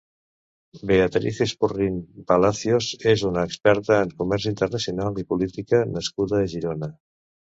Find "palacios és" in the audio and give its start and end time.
2.31-3.25